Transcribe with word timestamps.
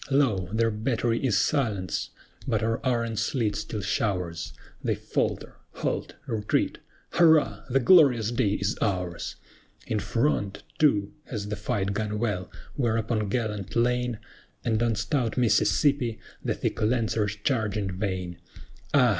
Lo! 0.09 0.49
their 0.51 0.71
battery 0.71 1.23
is 1.23 1.37
silenced! 1.37 2.09
but 2.47 2.63
our 2.63 2.83
iron 2.83 3.15
sleet 3.15 3.55
still 3.55 3.81
showers: 3.81 4.51
They 4.83 4.95
falter, 4.95 5.57
halt, 5.73 6.15
retreat, 6.25 6.79
Hurrah! 7.11 7.65
the 7.69 7.79
glorious 7.81 8.31
day 8.31 8.53
is 8.53 8.75
ours! 8.81 9.35
In 9.85 9.99
front, 9.99 10.63
too, 10.79 11.13
has 11.25 11.49
the 11.49 11.55
fight 11.55 11.93
gone 11.93 12.17
well, 12.17 12.49
where 12.75 12.97
upon 12.97 13.29
gallant 13.29 13.75
LANE, 13.75 14.17
And 14.65 14.81
on 14.81 14.95
stout 14.95 15.37
Mississippi, 15.37 16.17
the 16.43 16.55
thick 16.55 16.81
Lancers 16.81 17.35
charged 17.35 17.77
in 17.77 17.91
vain: 17.95 18.37
Ah! 18.95 19.09